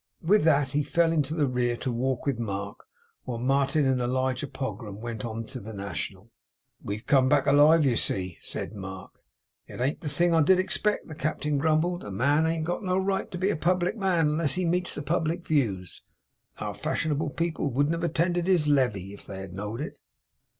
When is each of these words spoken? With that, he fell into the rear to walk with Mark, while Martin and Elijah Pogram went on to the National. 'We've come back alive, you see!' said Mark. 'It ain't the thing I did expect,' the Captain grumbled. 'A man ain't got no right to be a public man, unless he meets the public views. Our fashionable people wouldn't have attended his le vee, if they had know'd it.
With 0.23 0.45
that, 0.45 0.69
he 0.69 0.81
fell 0.81 1.11
into 1.11 1.35
the 1.35 1.45
rear 1.45 1.77
to 1.77 1.91
walk 1.91 2.25
with 2.25 2.39
Mark, 2.39 2.85
while 3.25 3.37
Martin 3.37 3.85
and 3.85 4.01
Elijah 4.01 4.47
Pogram 4.47 4.99
went 4.99 5.23
on 5.23 5.43
to 5.45 5.59
the 5.59 5.73
National. 5.75 6.31
'We've 6.81 7.05
come 7.05 7.29
back 7.29 7.45
alive, 7.45 7.85
you 7.85 7.95
see!' 7.95 8.39
said 8.41 8.73
Mark. 8.73 9.11
'It 9.67 9.79
ain't 9.79 10.01
the 10.01 10.09
thing 10.09 10.33
I 10.33 10.41
did 10.41 10.57
expect,' 10.57 11.07
the 11.07 11.13
Captain 11.13 11.59
grumbled. 11.59 12.03
'A 12.03 12.09
man 12.09 12.47
ain't 12.47 12.65
got 12.65 12.81
no 12.81 12.97
right 12.97 13.29
to 13.29 13.37
be 13.37 13.51
a 13.51 13.55
public 13.55 13.95
man, 13.95 14.25
unless 14.29 14.55
he 14.55 14.65
meets 14.65 14.95
the 14.95 15.03
public 15.03 15.45
views. 15.45 16.01
Our 16.57 16.73
fashionable 16.73 17.35
people 17.35 17.71
wouldn't 17.71 17.93
have 17.93 18.03
attended 18.03 18.47
his 18.47 18.67
le 18.67 18.89
vee, 18.89 19.13
if 19.13 19.27
they 19.27 19.41
had 19.41 19.53
know'd 19.53 19.81
it. 19.81 19.99